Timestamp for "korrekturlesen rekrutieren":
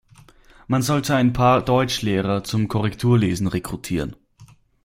2.67-4.15